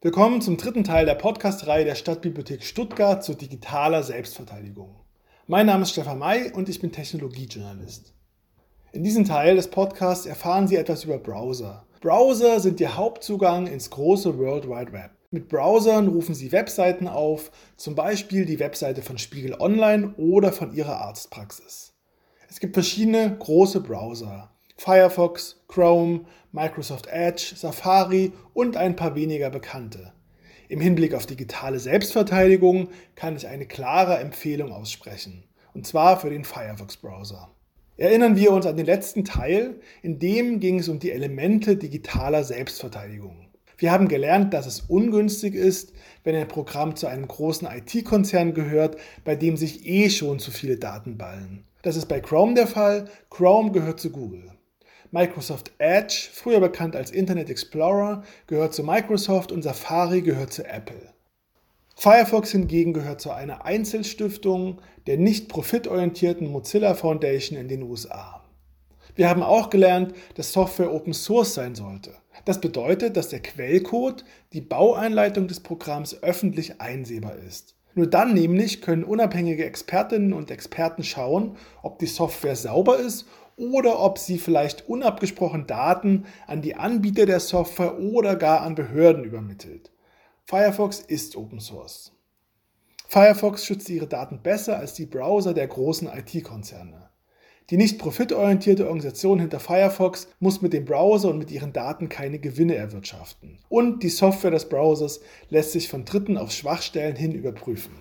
[0.00, 4.94] Willkommen zum dritten Teil der Podcast-Reihe der Stadtbibliothek Stuttgart zu digitaler Selbstverteidigung.
[5.48, 8.14] Mein Name ist Stefan May und ich bin Technologiejournalist.
[8.92, 11.84] In diesem Teil des Podcasts erfahren Sie etwas über Browser.
[12.00, 15.10] Browser sind Ihr Hauptzugang ins große World Wide Web.
[15.32, 20.72] Mit Browsern rufen Sie Webseiten auf, zum Beispiel die Webseite von Spiegel Online oder von
[20.72, 21.92] Ihrer Arztpraxis.
[22.48, 24.52] Es gibt verschiedene große Browser.
[24.80, 26.20] Firefox, Chrome,
[26.52, 30.12] Microsoft Edge, Safari und ein paar weniger bekannte.
[30.68, 35.42] Im Hinblick auf digitale Selbstverteidigung kann ich eine klare Empfehlung aussprechen,
[35.74, 37.50] und zwar für den Firefox-Browser.
[37.96, 42.44] Erinnern wir uns an den letzten Teil, in dem ging es um die Elemente digitaler
[42.44, 43.48] Selbstverteidigung.
[43.78, 48.96] Wir haben gelernt, dass es ungünstig ist, wenn ein Programm zu einem großen IT-Konzern gehört,
[49.24, 51.64] bei dem sich eh schon zu viele Daten ballen.
[51.82, 53.08] Das ist bei Chrome der Fall.
[53.30, 54.52] Chrome gehört zu Google.
[55.10, 61.14] Microsoft Edge, früher bekannt als Internet Explorer, gehört zu Microsoft und Safari gehört zu Apple.
[61.96, 68.44] Firefox hingegen gehört zu einer Einzelstiftung der nicht profitorientierten Mozilla Foundation in den USA.
[69.16, 72.14] Wir haben auch gelernt, dass Software Open Source sein sollte.
[72.44, 77.77] Das bedeutet, dass der Quellcode, die Baueinleitung des Programms öffentlich einsehbar ist.
[77.98, 83.98] Nur dann nämlich können unabhängige Expertinnen und Experten schauen, ob die Software sauber ist oder
[83.98, 89.90] ob sie vielleicht unabgesprochen Daten an die Anbieter der Software oder gar an Behörden übermittelt.
[90.44, 92.12] Firefox ist Open Source.
[93.08, 97.07] Firefox schützt ihre Daten besser als die Browser der großen IT-Konzerne.
[97.70, 102.38] Die nicht profitorientierte Organisation hinter Firefox muss mit dem Browser und mit ihren Daten keine
[102.38, 103.58] Gewinne erwirtschaften.
[103.68, 107.92] Und die Software des Browsers lässt sich von Dritten auf Schwachstellen hin überprüfen.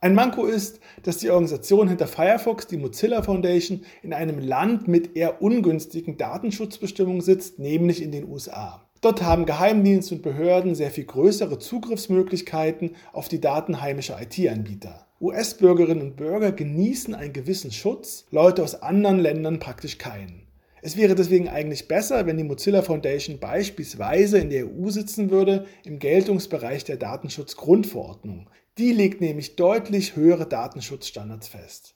[0.00, 5.16] Ein Manko ist, dass die Organisation hinter Firefox, die Mozilla Foundation, in einem Land mit
[5.16, 8.88] eher ungünstigen Datenschutzbestimmungen sitzt, nämlich in den USA.
[9.00, 15.06] Dort haben Geheimdienste und Behörden sehr viel größere Zugriffsmöglichkeiten auf die Daten heimischer IT-Anbieter.
[15.20, 20.46] US-Bürgerinnen und Bürger genießen einen gewissen Schutz, Leute aus anderen Ländern praktisch keinen.
[20.80, 25.66] Es wäre deswegen eigentlich besser, wenn die Mozilla Foundation beispielsweise in der EU sitzen würde,
[25.84, 28.48] im Geltungsbereich der Datenschutzgrundverordnung.
[28.78, 31.94] Die legt nämlich deutlich höhere Datenschutzstandards fest.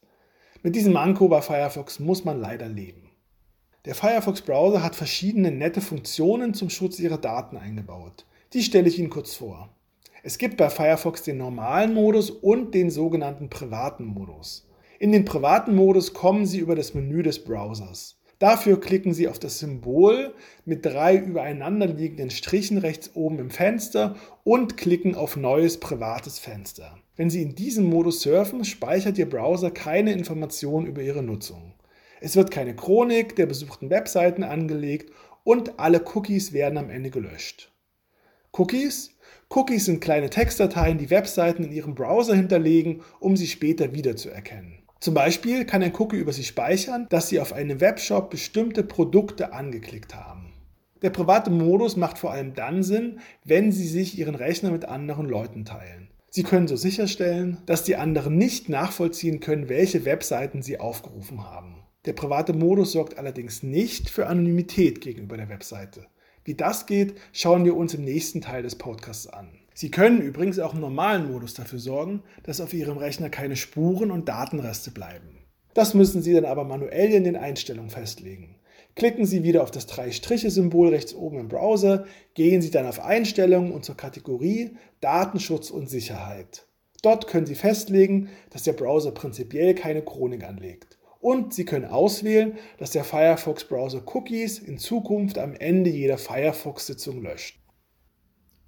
[0.62, 3.10] Mit diesem Manko bei Firefox muss man leider leben.
[3.86, 8.26] Der Firefox-Browser hat verschiedene nette Funktionen zum Schutz ihrer Daten eingebaut.
[8.52, 9.74] Die stelle ich Ihnen kurz vor.
[10.26, 14.66] Es gibt bei Firefox den normalen Modus und den sogenannten privaten Modus.
[14.98, 18.22] In den privaten Modus kommen Sie über das Menü des Browsers.
[18.38, 20.32] Dafür klicken Sie auf das Symbol
[20.64, 26.96] mit drei übereinander liegenden Strichen rechts oben im Fenster und klicken auf Neues privates Fenster.
[27.16, 31.74] Wenn Sie in diesem Modus surfen, speichert Ihr Browser keine Informationen über Ihre Nutzung.
[32.22, 35.12] Es wird keine Chronik der besuchten Webseiten angelegt
[35.44, 37.70] und alle Cookies werden am Ende gelöscht.
[38.52, 39.13] Cookies?
[39.54, 44.82] Cookies sind kleine Textdateien, die Webseiten in Ihrem Browser hinterlegen, um sie später wiederzuerkennen.
[44.98, 49.52] Zum Beispiel kann ein Cookie über Sie speichern, dass Sie auf einem Webshop bestimmte Produkte
[49.52, 50.54] angeklickt haben.
[51.02, 55.28] Der private Modus macht vor allem dann Sinn, wenn Sie sich Ihren Rechner mit anderen
[55.28, 56.08] Leuten teilen.
[56.30, 61.84] Sie können so sicherstellen, dass die anderen nicht nachvollziehen können, welche Webseiten Sie aufgerufen haben.
[62.06, 66.06] Der private Modus sorgt allerdings nicht für Anonymität gegenüber der Webseite.
[66.44, 69.48] Wie das geht, schauen wir uns im nächsten Teil des Podcasts an.
[69.72, 74.10] Sie können übrigens auch im normalen Modus dafür sorgen, dass auf Ihrem Rechner keine Spuren
[74.10, 75.38] und Datenreste bleiben.
[75.72, 78.56] Das müssen Sie dann aber manuell in den Einstellungen festlegen.
[78.94, 82.04] Klicken Sie wieder auf das Drei-Striche-Symbol rechts oben im Browser,
[82.34, 86.66] gehen Sie dann auf Einstellungen und zur Kategorie Datenschutz und Sicherheit.
[87.02, 90.98] Dort können Sie festlegen, dass der Browser prinzipiell keine Chronik anlegt.
[91.24, 97.58] Und Sie können auswählen, dass der Firefox-Browser Cookies in Zukunft am Ende jeder Firefox-Sitzung löscht.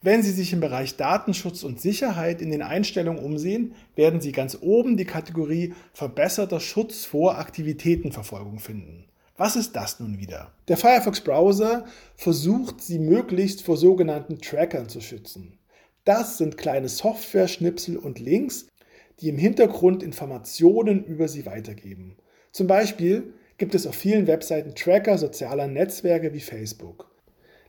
[0.01, 4.57] Wenn Sie sich im Bereich Datenschutz und Sicherheit in den Einstellungen umsehen, werden Sie ganz
[4.59, 9.05] oben die Kategorie Verbesserter Schutz vor Aktivitätenverfolgung finden.
[9.37, 10.55] Was ist das nun wieder?
[10.69, 11.85] Der Firefox-Browser
[12.15, 15.59] versucht, Sie möglichst vor sogenannten Trackern zu schützen.
[16.07, 18.67] Das sind kleine Software-Schnipsel und Links,
[19.21, 22.17] die im Hintergrund Informationen über Sie weitergeben.
[22.57, 27.15] Zum Beispiel gibt es auf vielen Webseiten Tracker sozialer Netzwerke wie Facebook.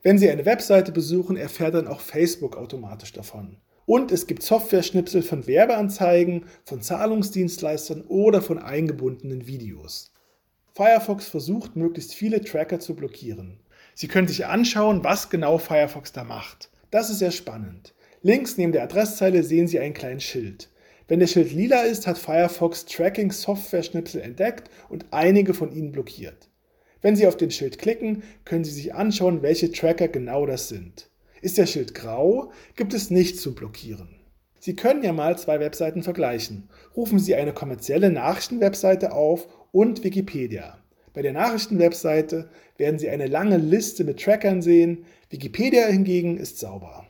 [0.01, 3.57] Wenn Sie eine Webseite besuchen, erfährt dann auch Facebook automatisch davon.
[3.85, 10.13] Und es gibt Software-Schnipsel von Werbeanzeigen, von Zahlungsdienstleistern oder von eingebundenen Videos.
[10.73, 13.59] Firefox versucht, möglichst viele Tracker zu blockieren.
[13.93, 16.69] Sie können sich anschauen, was genau Firefox da macht.
[16.91, 17.93] Das ist sehr spannend.
[18.21, 20.69] Links neben der Adresszeile sehen Sie ein kleines Schild.
[21.07, 26.49] Wenn der Schild lila ist, hat Firefox Tracking-Software-Schnipsel entdeckt und einige von ihnen blockiert.
[27.01, 31.09] Wenn Sie auf den Schild klicken, können Sie sich anschauen, welche Tracker genau das sind.
[31.41, 34.19] Ist der Schild grau, gibt es nichts zu blockieren.
[34.59, 36.67] Sie können ja mal zwei Webseiten vergleichen.
[36.95, 40.77] Rufen Sie eine kommerzielle Nachrichtenwebseite auf und Wikipedia.
[41.13, 47.06] Bei der Nachrichtenwebseite werden Sie eine lange Liste mit Trackern sehen, Wikipedia hingegen ist sauber.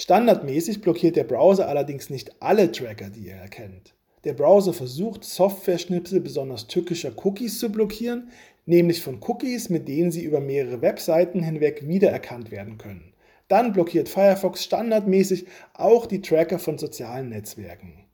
[0.00, 3.92] Standardmäßig blockiert der Browser allerdings nicht alle Tracker, die er erkennt.
[4.24, 8.30] Der Browser versucht, Software-Schnipsel besonders tückischer Cookies zu blockieren,
[8.64, 13.12] nämlich von Cookies, mit denen sie über mehrere Webseiten hinweg wiedererkannt werden können.
[13.48, 15.44] Dann blockiert Firefox standardmäßig
[15.74, 18.06] auch die Tracker von sozialen Netzwerken.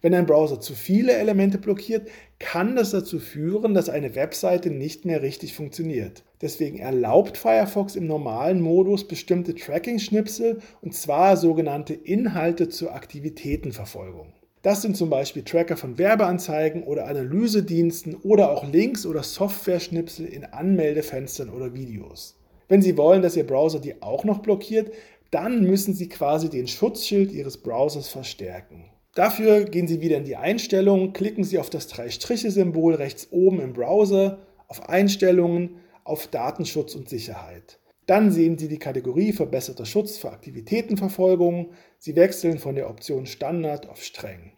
[0.00, 2.08] Wenn ein Browser zu viele Elemente blockiert,
[2.38, 6.22] kann das dazu führen, dass eine Webseite nicht mehr richtig funktioniert.
[6.40, 14.32] Deswegen erlaubt Firefox im normalen Modus bestimmte Tracking-Schnipsel und zwar sogenannte Inhalte zur Aktivitätenverfolgung.
[14.62, 20.44] Das sind zum Beispiel Tracker von Werbeanzeigen oder Analysediensten oder auch Links oder Software-Schnipsel in
[20.44, 22.38] Anmeldefenstern oder Videos.
[22.68, 24.92] Wenn Sie wollen, dass Ihr Browser die auch noch blockiert,
[25.30, 28.84] dann müssen Sie quasi den Schutzschild Ihres Browsers verstärken.
[29.14, 33.72] Dafür gehen Sie wieder in die Einstellungen, klicken Sie auf das Drei-Striche-Symbol rechts oben im
[33.72, 34.38] Browser,
[34.68, 37.80] auf Einstellungen, auf Datenschutz und Sicherheit.
[38.06, 41.72] Dann sehen Sie die Kategorie Verbesserter Schutz für Aktivitätenverfolgung.
[41.98, 44.52] Sie wechseln von der Option Standard auf Streng.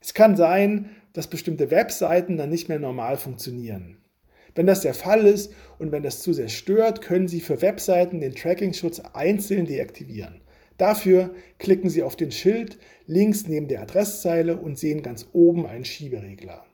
[0.00, 3.98] Es kann sein, dass bestimmte Webseiten dann nicht mehr normal funktionieren.
[4.54, 8.20] Wenn das der Fall ist und wenn das zu sehr stört, können Sie für Webseiten
[8.20, 10.41] den Tracking-Schutz einzeln deaktivieren.
[10.78, 15.84] Dafür klicken Sie auf den Schild links neben der Adresszeile und sehen ganz oben einen
[15.84, 16.64] Schieberegler.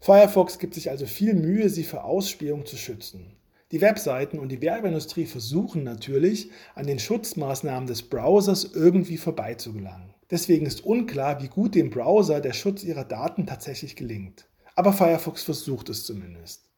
[0.00, 3.36] Firefox gibt sich also viel Mühe, Sie vor Ausspähung zu schützen.
[3.70, 10.14] Die Webseiten und die Werbeindustrie versuchen natürlich, an den Schutzmaßnahmen des Browsers irgendwie vorbeizugelangen.
[10.30, 14.46] Deswegen ist unklar, wie gut dem Browser der Schutz ihrer Daten tatsächlich gelingt.
[14.74, 16.68] Aber Firefox versucht es zumindest.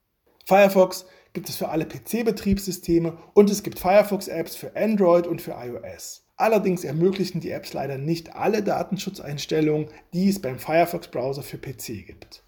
[0.46, 6.24] Firefox gibt es für alle PC-Betriebssysteme und es gibt Firefox-Apps für Android und für iOS.
[6.36, 12.42] Allerdings ermöglichen die Apps leider nicht alle Datenschutzeinstellungen, die es beim Firefox-Browser für PC gibt.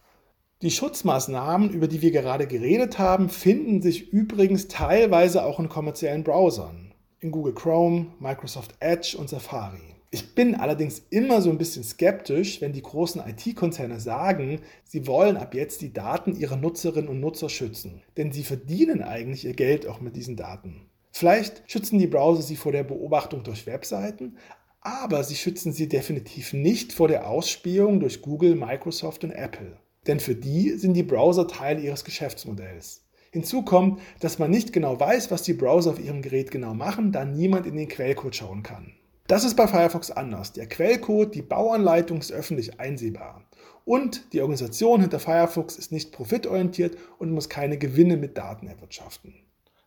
[0.63, 6.23] Die Schutzmaßnahmen, über die wir gerade geredet haben, finden sich übrigens teilweise auch in kommerziellen
[6.23, 9.97] Browsern, in Google Chrome, Microsoft Edge und Safari.
[10.15, 15.39] Ich bin allerdings immer so ein bisschen skeptisch, wenn die großen IT-Konzerne sagen, sie wollen
[15.39, 18.03] ab jetzt die Daten ihrer Nutzerinnen und Nutzer schützen.
[18.19, 20.83] Denn sie verdienen eigentlich ihr Geld auch mit diesen Daten.
[21.13, 24.37] Vielleicht schützen die Browser sie vor der Beobachtung durch Webseiten,
[24.83, 29.79] aber sie schützen sie definitiv nicht vor der Ausspähung durch Google, Microsoft und Apple.
[30.07, 33.07] Denn für die sind die Browser Teil ihres Geschäftsmodells.
[33.31, 37.13] Hinzu kommt, dass man nicht genau weiß, was die Browser auf ihrem Gerät genau machen,
[37.13, 38.93] da niemand in den Quellcode schauen kann.
[39.33, 40.53] Das ist bei Firefox anders.
[40.53, 43.43] Der Quellcode, die Bauanleitung ist öffentlich einsehbar.
[43.87, 49.33] Und die Organisation hinter Firefox ist nicht profitorientiert und muss keine Gewinne mit Daten erwirtschaften.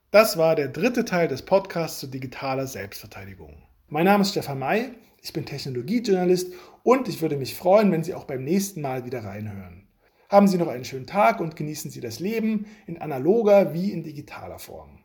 [0.10, 3.62] Das war der dritte Teil des Podcasts zu digitaler Selbstverteidigung.
[3.88, 6.52] Mein Name ist Stefan May, ich bin Technologiejournalist
[6.82, 9.88] und ich würde mich freuen, wenn Sie auch beim nächsten Mal wieder reinhören.
[10.28, 14.02] Haben Sie noch einen schönen Tag und genießen Sie das Leben in analoger wie in
[14.02, 15.05] digitaler Form.